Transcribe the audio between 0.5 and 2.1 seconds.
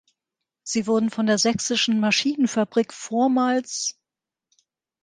Sie wurden von der Sächsischen